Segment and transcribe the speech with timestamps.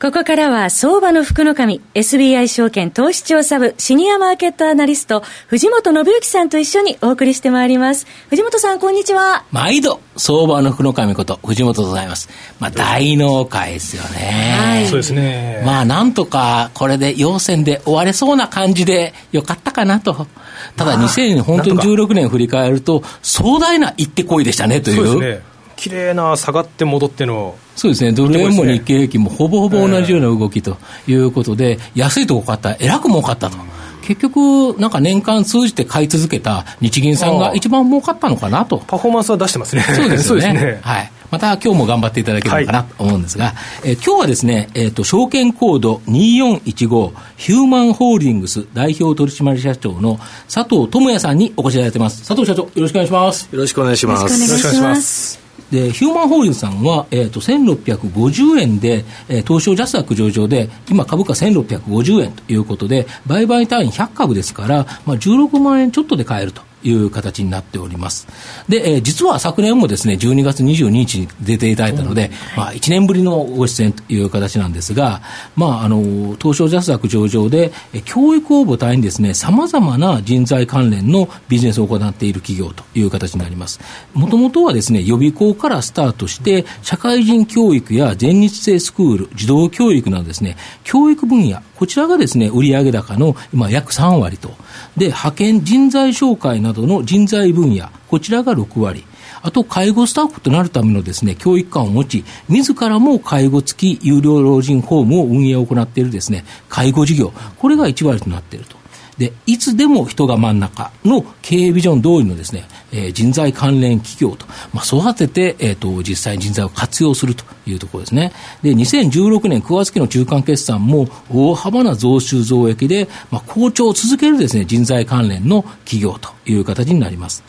[0.00, 8.06] ここからは相場の福の神 SBI 証券投資調査部シニアマーケットアナリスト藤本信之さんと一緒にお送りしてまいります。
[8.30, 9.44] 藤本さんこんにちは。
[9.50, 12.28] 毎度相場の福の神こと藤本でございます。
[12.60, 14.56] まあ大納会ですよね。
[14.56, 14.86] はい。
[14.86, 15.64] そうですね。
[15.66, 20.28] まあなんとかこれで陽線で終われそうな感じでよかったかなと。
[20.76, 24.96] ただ2016年振り返ると壮大な行ってこいでしたねという。
[25.08, 25.47] そうですね
[25.78, 33.56] 綺麗な下がって戻ってのそうですね、ドル円も日経平均もほぼほぼ同じような動きということで、安いとこ買ったらえらく儲かったと。
[34.02, 38.78] 結局、なんか年間通じて買い続けた日銀さんが一番儲かったのかなと。
[38.86, 39.82] パフォーマンスは出してますね。
[39.82, 40.52] そうですよね。
[40.54, 41.12] ねはい。
[41.30, 43.50] また今日も頑張っていただけるのかなと思うんですが、は
[43.84, 50.18] い、え今日はですね、えっ、ー、と、証券コード2415ヒューマンホールディングス代表取締社長の
[50.52, 52.26] 佐藤智也さんにお越しいただいてます。
[52.26, 53.48] 佐藤社長、よろしくお願いします。
[53.52, 54.22] よろしくお願いします。
[54.22, 55.47] よろしくお願いします。
[55.70, 66.62] で、ヒューマンホールディングスさんは、えっ、ー、と、1650円で、えー、東証ジャスダック上場で、今株価1650円ということで、売買単位100株ですから、まあ、16万円ちょっとで買えると。
[66.82, 68.26] いう形になっております。
[68.68, 75.22] で、えー、実は昨年もですね、12月22日に出ていただいたので、うん、まあ、1年ぶりのご出演という形なんですが、
[75.56, 83.80] まあ、あの、東証ジャスダック上場で、え教育を母体にですね、様々な人材関連のビジネスを行っている企業という形になります。
[84.14, 94.48] もともとはですね、予備校からスタートして、社会人教育や全日制スクール、児童教育などですね、教育分野、こちらがですね、売上高の今約3割と。
[94.96, 99.04] で、派遣人材紹介などの人材分野、こちらが6割。
[99.42, 108.77] あと、介護スタッフとなるためのですね、教育館を持ち、自らも介護付き有料老人ホームを運営を行っているですね、介護事業、これが1割となっていると。
[109.18, 118.32] で、いつでも人が真ん中の経営ビジョン通りのですね、えー、人材関連企業と、まあ、育てて、えっ、ー、と、実際に人材を活用するというところですね。
[118.62, 127.42] で、2016年9月期の中間決算も大幅な増収増益で、まあ、好調を続けるですね、人材関連の企業という形になります。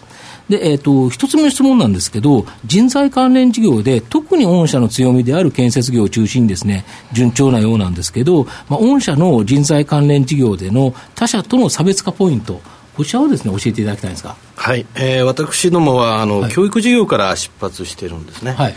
[0.49, 12.61] で、えっ、ー、と、一つ目の質問なんですけど、人材関連事業で、特に御社の強みである建設業を中心にですね、順調なようなんですけど、まあ、御社の人材関連事業での他社との差別化ポイント、
[12.97, 14.35] こちらをですね、教えていただきたいんですか。
[14.55, 18.53] はい、えー、私どもは、あの、はい、教育事業から出発しているんですね。
[18.53, 18.75] はい。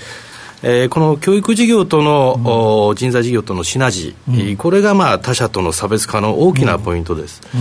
[0.65, 7.41] えー、この教育事業との、うん、人材事業とのシナジー、うん、これがまあ他社との差別化の大きなポイントです。
[7.55, 7.61] うん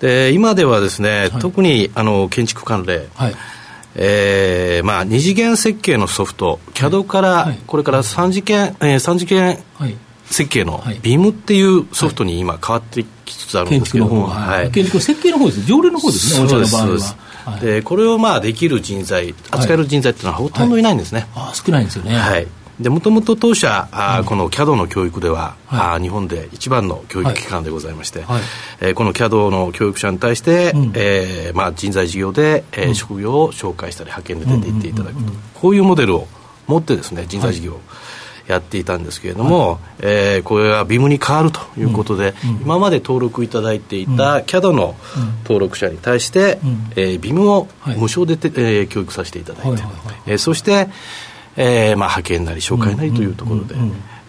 [0.00, 3.34] で今ではですね、はい、特にあの建築関連、はい。
[4.00, 6.60] えーまあ、二次元設計のソフト。
[6.72, 9.58] CAD から、はい、これから三次元、えー、三次元
[10.26, 15.62] 設計の BIM っていうソフトに今変わってきつつあるんですけども、はい、建築設計の方です。
[15.64, 16.48] 条例の方ですね。
[16.48, 17.16] そうですそうです。
[17.60, 22.14] でこれをまあできる人材扱える人材っていうのはほとんどいないんですね、あ少ないんですよね。
[22.14, 22.46] はい
[22.80, 28.42] でもともと当社、あこの CAD の教育では、はい、あ日本で一番の教育機関でございまして、はい、
[28.80, 36.28] えー、この CAD の教育者に対して、うん、えー、まあ、人材事業で、えー、職業を紹介したり派遣で出ていっていただくと、こういうモデルを
[36.68, 37.80] 持ってですね人材事業を、
[38.48, 44.96] やっていたんですけれども、はい、えー、これが BIM に変わるということで、うんうん、今まで登録いただいていた CAD の
[45.42, 50.88] 登録者に対して、うん、えー、BIM を無償でて、えー、教育させていただいて、はいはいはい、えー、そして、
[51.60, 53.74] えーまあ、派遣なり紹介なりというところで、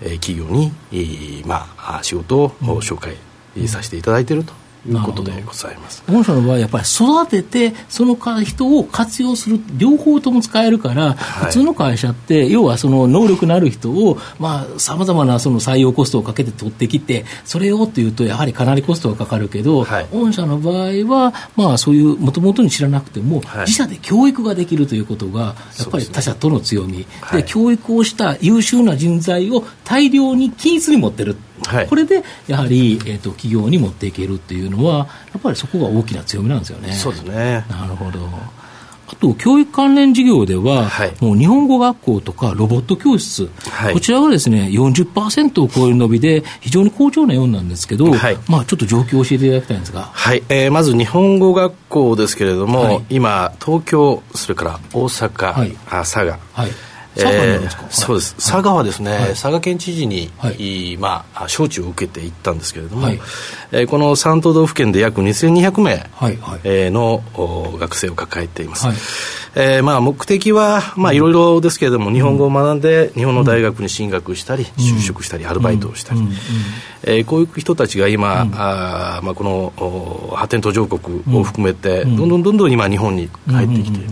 [0.02, 2.50] えー、企業に、えーまあ、仕事を
[2.82, 3.16] 紹介
[3.68, 4.54] させていただいていると
[4.88, 14.18] いうことでございます御社の場合、やっぱり育てて、その人を活用する、両方とも使えるから、はい、普通の会社って、要はその能力のある人を
[14.78, 20.76] さまざ、まなその採用コストをかけて取ってきて、それをっていうと、やはりかなりコストがかかるけど、はい、御社の場合
[21.06, 31.36] は、まあ、そういうもともとに知らなくても、はい、自社で教育ができるということが、やっぱり他社との強み、で、教育をした優秀な人材を大量に均一に持ってる。
[31.66, 35.06] はい、これでやはり、えーと、企業に持っていけるっていうのは、や
[35.38, 36.94] っぱりそこが大きな強みなんですよね。
[36.94, 37.66] そうですね。
[37.70, 38.20] なるほど。
[39.12, 50.12] あと、教育関連事業では、はい、もう日本語学校とかロボット教室、はい、こちらがですね、40%を超える伸びで、非常に好調なようなんですけど、はい、まあ、ちょっと状況を教えていただきたいんですが。
[50.14, 56.72] はい、えー、まず日本語学校ですけれども、今、東京、それから大阪、はい、佐賀、はい
[57.26, 63.20] えー、そうです、佐賀はですね、はい、佐賀県知事に、はい、まあ、招致を受けていったんですけれども、はい、
[63.72, 67.24] えー、この3都道府県で約2200名、はいはい、えー、の
[67.80, 68.88] 学生を抱えています。
[68.88, 68.96] はい。
[69.56, 76.22] えー、まあ目的は、まあいろいろですけれども、日本語を学んで、日本の大学に進学したり、就職したり、アルバイトをしたり、
[77.04, 84.10] えー、こういう人たちが今、あまあ、この発展途上国を含めて、どんどんどんどん今、日本に帰ってきている。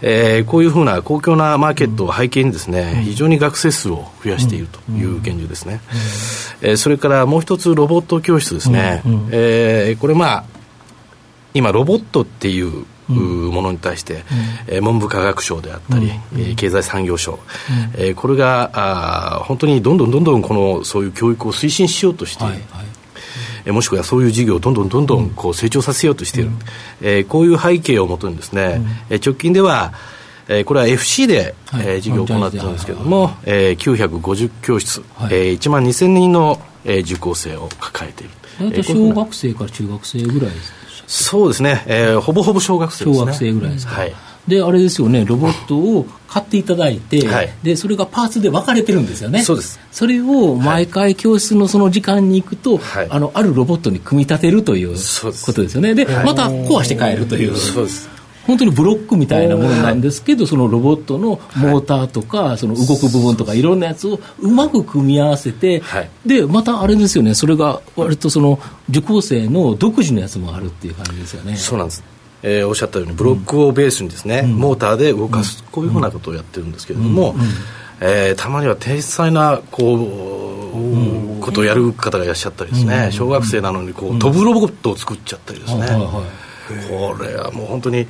[0.00, 5.80] えー、こういうふうな公共なマーケットを背景にですね、非常に学生数を増やしているという現状ですね。
[6.60, 9.02] えー、それからもう一つ、ロボット教室ですね。
[9.30, 10.44] えー、これまあ、
[11.54, 14.24] 今、ロボットっていうものに対して、
[14.70, 18.00] うん、文部科学省であったり、うん、経済産業省、うん。
[18.00, 22.52] えー、これがあ本当にどんどんどんどんこのそういう教育を推進しようとしている。
[22.52, 22.86] はいはい。
[23.64, 26.58] えもしくはそういう事業をどんどんどんどんこう成長させようとしている、うん、
[27.02, 29.92] えー、こういう背景をもとにですね、うん、直近では、
[30.48, 35.34] えー、これは FC で、はい、えー、事業を行っているんですけれども、はい、えー、950教室、はい。
[35.34, 38.32] えー、1万2000人の、えー、受講生を抱えている。
[38.60, 40.72] 大体小学生から中学生ぐらいです
[41.06, 44.14] そうですね、えー、ほぼほぼ小学生です、ね、小学生ぐらいですか、はい、
[44.46, 45.24] であれですよね。
[45.24, 49.42] ロボットを買っていただいて、はい、でそれがパーツで分かれてるんですよね。
[49.42, 49.80] そうです。
[49.90, 54.96] それを毎回教室のその時間に行くと、はい、あのあるロボットに組み立てるという
[55.44, 55.94] ことですよね。
[55.94, 57.56] で、また壊して帰るという。
[57.56, 58.17] そうです
[58.48, 65.82] 本当にブロックみたいなものなんですけど、そのロボットのモーターとか、その動く部分とか、いろんなやつをうまく組み合わせて、
[66.24, 68.58] で、またあれですよね、それが割とその
[68.88, 71.56] 受講生の独自のやつもあるっていう感じですよね。
[71.56, 72.02] そうなんです。
[72.42, 77.40] えー、おっしゃったようにブロックをベースにですね、うん、モーターで動かす、こういうふうなことをやってるんですけれども、うん。
[77.40, 77.46] うん、
[78.00, 85.86] えー、たまには天才なこうことをやる方がいらっしゃったりですね、小学生なのにこう飛ぶロボットを作っちゃったりですね、
[86.88, 88.06] これはもう本当に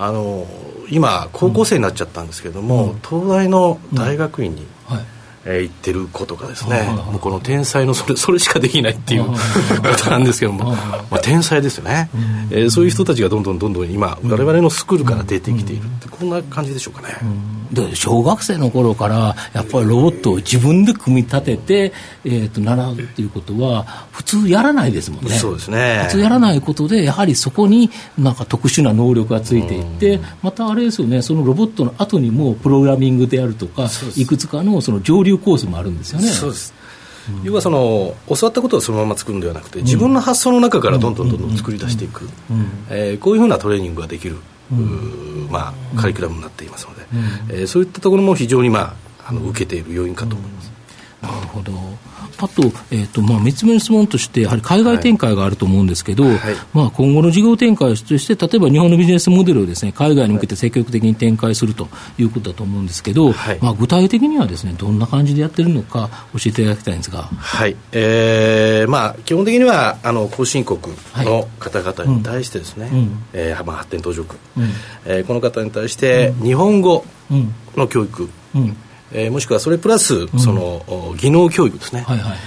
[0.00, 0.46] あの
[0.90, 4.96] 今高校生になっちゃったんですけども、うん、東大の大学院に、うん。
[4.96, 9.34] はいえー、言ってることがですね、もうこの天才のそれそれしかできないっていうこ
[9.96, 12.10] となんですけども、まあ、天才ですよね、
[12.50, 17.16] えー、そういう人たちがどんどんどんどん今、われわれのスクールから出てきているって、こんな感じでしょうかね。
[17.72, 21.92] で小学生の頃からやっぱりロボットを自分で組み立てて、
[22.24, 25.30] えー、と習うっていうことは普通やらないですもんね。
[25.30, 26.02] そうですね。
[26.06, 36.28] 普通やらないことでやはりそこになんか特殊な能力がついていって、またあれですよねそのロボットの後にもプログラミングであるとかいくつかのその上流コースもあるんですよね。
[36.28, 36.74] そうです
[37.44, 42.28] 要はその教わったことをそのまま作るのではなくて自分の発想の中からどんどんどんどん作り出していく、
[42.90, 44.36] えこういうふうなトレーニングができる、
[45.50, 50.72] まあ、カリキュラムになっていますので、え、そういったところも非常に、まあ、あの受けている要因かと思います。
[51.22, 51.72] なるほど
[52.38, 56.36] あと、えーとまあ、3つ目の質問として、やはり海外展開があると思うんですけど、はい。
[56.72, 61.88] まあ、今後の事業展開として、例えば日本のビジネスモデルをです、ね、海外に向けて積極的に展開すると
[62.18, 67.22] いうことだと思うんですけど、はい、まあ、具体的にはです、ね、どんな感じでやってるのか、教えていただきたいんですが。
[67.22, 67.76] はい。
[67.92, 70.80] えーまあ、基本的にはあの後進国
[71.16, 74.72] の方々に対してですね、はいうん、えー、まあ、発展途上国、うん、
[75.06, 77.04] えー、この方に対して、日本語
[77.76, 78.76] の教育、うん
[79.12, 82.38] えー、もしくはそれプラス、その技能教育ですね、はいはい。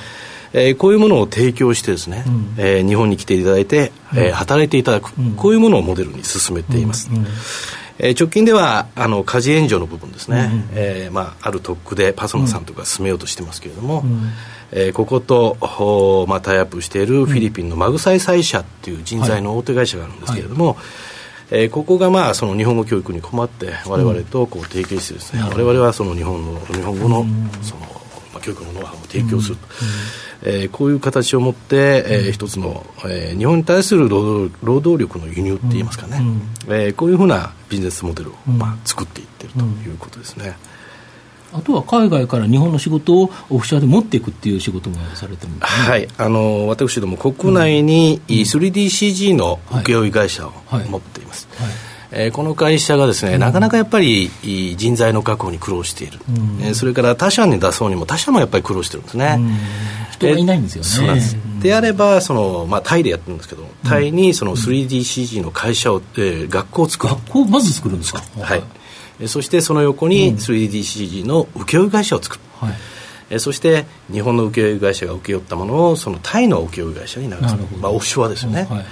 [0.53, 7.09] えー、こういうものを提供してですね、うん、えー、日本に来ていただいて、うん、えー、働いていただく、うん、こういうものをモデルに進めています。
[7.11, 7.17] うん。
[7.17, 7.25] うん。
[7.99, 14.29] えー、直近ではあの家事援助の部分ですね、うん、えー、まあ、ある特区でパソナさんとか進めようとしてますけれども、うん、
[14.71, 15.57] えー、ここと、
[16.27, 20.75] まあ、タイアップしているフィリピンのマグサイサイ社っていう人材の大手会社があるんですけれども、はい
[21.55, 27.25] えー、ここがまあその日本語教育に困って我々とこう提携してですね、うん、我々はその日本の日本語の
[27.61, 27.81] その、
[28.33, 29.67] まあ、教育のノウハウを提供すると。
[30.45, 36.17] うん、えー、こういう形を持って、えー、一つの、えー、日本に対する労働労働力の輸入っていいますかね、
[36.67, 40.57] うん、えー、こういうふうなビジネスモデルを、まあ、作っていってるということですね。
[41.53, 50.51] あとは海外から日本の仕事をオフショアで持っていくっていう仕事もされてるんですね、はい、あの私ども国内に 3DCG の請負会社を
[50.89, 51.47] 持っています。
[51.55, 51.67] はい。
[51.67, 54.29] はいえー、この会社がですね、うん、なかなかやっぱり
[54.77, 59.57] 人材の確保に苦労している、うん、えー、それから他社に出そうにも他社もやっぱり苦労してるんですね、うん、
[60.11, 68.23] 人がいないんですよね、そうなんです、であればその、まあ、タイでやってるんですけどタイにその 3DCG の会社を、えー、学校を作る学校まず作るんですか。
[68.39, 68.63] はい
[69.27, 72.73] そしてその横に 3DCG の請負会社を作る、はい、
[73.29, 78.85] えそして日本の請負会社が請け負ったものをそのタイの請負会社に流すまあ、オフショアですよね、はいはい、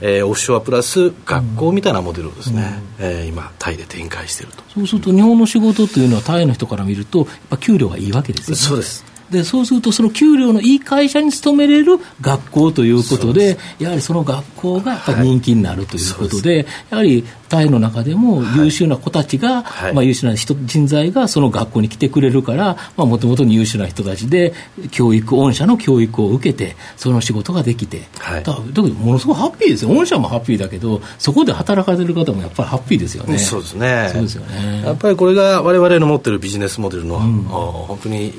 [0.00, 4.62] えー、オフショアプラス学校みたいなモデルをですね、うん、えー、今タイで展開していると。
[4.74, 8.60] そうすると日本の仕事というのはタイの人から見るとやっぱ給料がいいわけですよね。
[8.60, 24.54] そうですで、そうすると、その給料のいい会社に勤めれる学校ということで、やはりその学校がやっぱり人気になるということで、はい、やはりタイの中でも優秀な子たちが、はい、まあ、優秀な人人材がその学校に来てくれるから、もともとに優秀な人たちで、
[24.90, 33.38] 教育、御社の教育を受けて、その仕事ができて、はい、だだけど、ものすごいハッピーですよ、御社もハッピーだけど、そこで働かれてる方もやっぱりハッピーですよね。
[33.38, 34.08] そうですね。
[34.12, 34.82] そうですよね。
[34.86, 38.32] やっぱりこれがわれわれの持ってるビジネスモデルの、うん、本当に、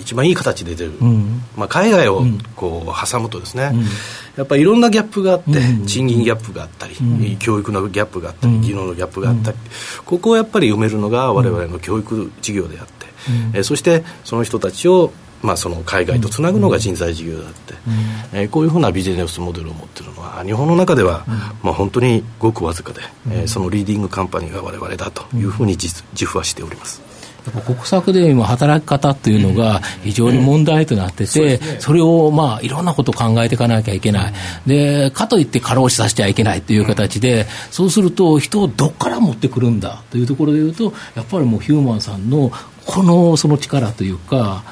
[0.00, 2.22] 一番いい形で出る、うん、まあ、海外を
[2.56, 3.80] こう挟むとですね、うん、
[4.36, 5.50] やっぱりいろんなギャップがあって、
[5.86, 6.94] 賃金ギャップがあったり、
[7.38, 9.58] 教育のギャップがあったり、技能のギャップがあったり、
[10.04, 13.06] ここをやっぱり埋めるのがわれわれの教育事業であって、
[13.54, 15.12] えそしてその人たちを
[15.44, 17.74] まあ、その海外とつなぐのが人材事業であって、
[18.32, 27.13] うん、えー、こういうふうなビジネスモデルを持っているのは日本の中では、うん、まあ、本当にごくわずかで、うん、えー、そのリーディングカンパニーが我々だというふうに自負はしております。
[27.50, 34.32] 国策で今、働き方というのが非常に問題となってて、それをまあいろんなことを考えていかなきゃいけない、
[34.66, 42.50] でかといって過労死させちゃいけないという形で、そうすると、人をどこから持ってくるんだというところでいうと、やっぱりもうヒューマンさんの
[42.86, 44.64] このその力というか、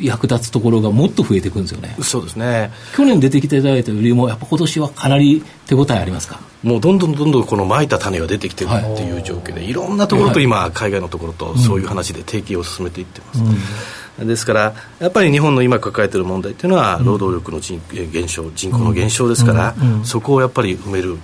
[0.00, 1.96] 役立つところがもっと増えていくんですよね。
[2.02, 2.70] そうですね。
[2.94, 6.40] 去年出てきていただいたよりも、やっぱ今年はかなり手応えありますか？
[6.62, 13.40] もうどんどんどんどんこのまいた種が出てきてるっていう状況で、はい、いろんなところと今、海外のところとそういう話で提携を進めていってます。
[13.40, 14.26] うん。
[14.26, 17.80] ですからやっぱり日本の今抱えている問題というのは労働力の人
[18.12, 19.74] 減少人口の減少ですから、
[20.04, 21.18] そこをやっぱり埋める、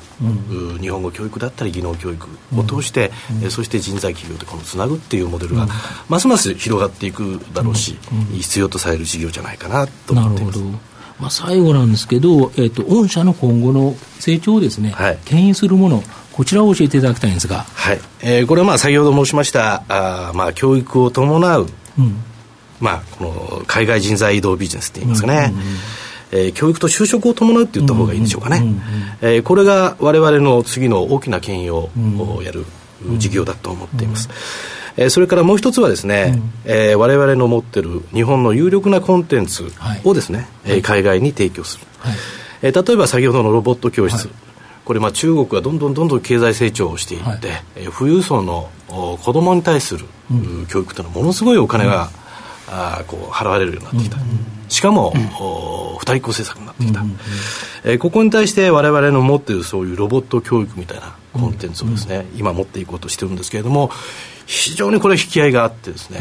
[0.81, 3.13] 日本語教育だったり技能教育を通して、
[3.51, 5.69] そして人材企業とこのつなぐっていうモデルが、
[6.09, 7.99] ますます広がっていくだろうし、
[8.33, 10.96] 必要とされる事業じゃないかなと思っています。
[11.19, 18.01] まあ、最後なんですけど、えーと、御社の今後の成長をですね、はい、牽引するもの、こちらを教えていただきたいんですが、はい。
[18.21, 21.67] えー、これはまあ先ほど申しましたあ、まあ、教育を伴う、
[21.99, 22.17] うん。
[22.81, 25.75] まあ、この海外人材移動ビジネスって言いますかね、うんうんうん、
[26.33, 28.81] えー、教育と就職を伴うって言った方がいいでしょうかね、うんうんうん、
[29.23, 31.91] えー、これが我々の次の大きな権威を
[32.43, 32.67] やる
[33.19, 34.35] 事業だと思っています、うん、
[34.97, 36.35] えー、それからもう一つはですね、
[36.65, 39.71] うん、えー、我々の持ってる日本の有力なコンテンツ
[40.05, 42.15] をですね、はい、えー、海外に提供する、はい、
[42.63, 44.37] えー、例えば先ほどのロボット教室、はい。
[44.85, 47.41] これまあ中国がどんどんどんどん経済成長をしていって、はい、
[47.77, 52.27] え富裕層の子供に対する、うん、教育というのはものすごいお金が、うん。
[52.69, 54.19] あこう払われるようになってきた、
[54.69, 57.17] しかも、うん、二人っ子政策になってきた、うんうん、
[57.85, 63.91] えー、ここに対して我々の持っているそういうロボット教育みたいなコンテンツをですね、今持っていこうとしてるんですけれども
[64.47, 66.21] 非常にこれ引き合いがあってですね、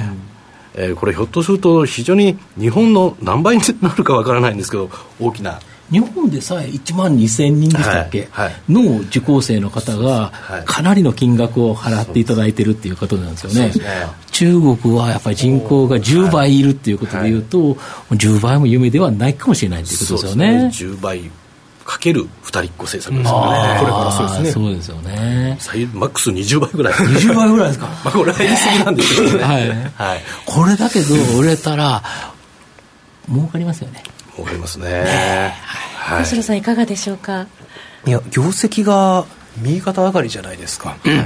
[0.76, 5.60] うん、えー、これひょっとすると非常に日本の何倍になるかわからないんですけど大きな
[5.92, 10.32] 日本でさえ1万2000人でしたっけ、はいはい、の受講生の方が
[10.66, 13.70] かなりの金額を払っていただいてるっていうことなんですよね。
[13.70, 13.76] ね
[14.32, 17.76] 中国はやっぱり人口が10倍いるっていうことでいうと、はい、
[18.16, 20.64] 10倍も夢ではないかもしれないっていうことですよね。
[20.64, 21.32] ね10倍
[21.86, 24.52] かける二人っ子政策ですよね、これからそうですね。
[24.52, 25.58] そうですよね。
[25.94, 26.94] マックス20倍ぐらい。
[26.94, 27.88] 20倍ぐらいですか？
[28.04, 29.44] まあこれは言い過ぎなんですけどね。
[29.44, 29.70] はい。
[29.70, 32.04] はい、これだけど売れたら、
[33.30, 34.04] 儲かりますよね。
[34.36, 35.54] 儲かりますね。
[35.96, 37.48] はい、さんいかがでしょうか？
[38.06, 39.26] いや業績が
[39.58, 41.26] 右肩上がりじゃないですか、うん、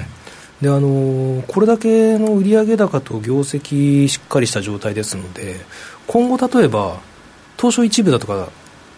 [0.62, 5.58] であのこれだけの売上高と業績しっかりした状態ですので
[6.08, 7.00] 今後例えば
[7.58, 8.50] 東証一部だとか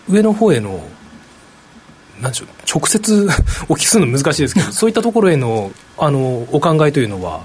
[0.07, 0.83] 上の方への
[2.21, 3.27] なんでしょう直接
[3.67, 7.41] お聞きするの難しいですけど そういったところへのあのお考えというのは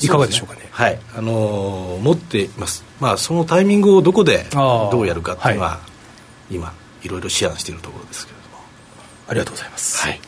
[0.00, 0.98] いかがでしょうかね、ね、はい。
[1.16, 2.84] あの持っています。
[2.98, 5.91] まあそのタイミングをどこでどうやるかっていうのは、はい、
[6.50, 6.72] 今
[7.02, 8.64] いろいろ思案しているところですけれども。
[9.28, 10.20] ありがとうございます、はい。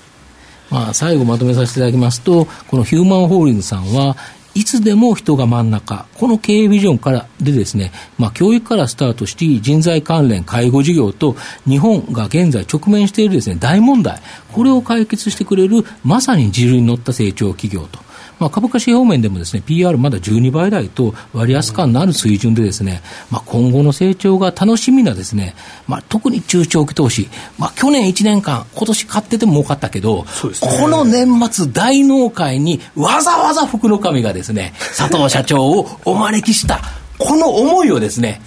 [0.70, 4.16] まあ、最後まとめさせていただきますとこのヒューマンホールディングスさんは
[4.54, 14.20] いつでも人が真ん中、この経営ビジョンからでですね、まあ、教育からスタートし、人材関連、介護事業と、日本が現在直面しているですね、大問題、
[14.52, 18.03] これを解決してくれる、まさに自流に乗った成長企業と。
[18.44, 25.54] まあ、株価指標面でもですね、PR まだ12倍台と割安感のある水準でですね、まあ、今後の成長が楽しみなですね、
[25.88, 36.82] まあ、特に中長期投資、まあ、去年1年間、今年買ってても儲かったけど、ね、この年末大納会にわざわざ福の神がですね、佐藤社長をお招きした、
[37.16, 38.42] この思いをですね、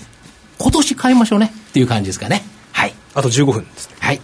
[0.60, 2.44] 今年買いましょうねっていう感じですかね。
[2.72, 2.94] はい。
[3.16, 3.96] あと15分ですね。
[4.00, 4.22] はい。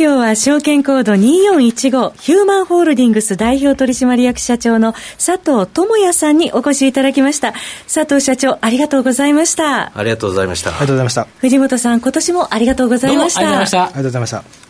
[0.00, 7.52] 今日は証券コード2415ヒューマンホールディングス代表取締役社長の佐藤智也さんにお越しいただきました。
[7.92, 9.90] 佐藤社長ありがとうございました。
[9.98, 10.70] ありがとうございました。
[10.70, 11.26] ありがとうございました。
[11.40, 13.40] 藤本さん今年もありがとうございました。
[13.40, 13.82] ありがとうございました。
[13.82, 14.67] ありがとうございました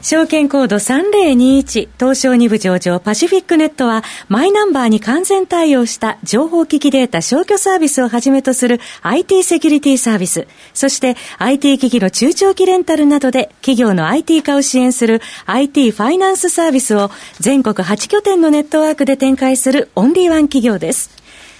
[0.00, 21.27] 証券コード3021東証2部上場パシフィックネットはマイナンバーに完全対応した情報機器データ消去サービスをはじめとする IT セキュリティサービス、そして IT 機器の中長期レンタルなどで企業の IT 化を支援する IT ファイナンスサービスを全国8拠点のネットワークで展開するオンリーワン企業です。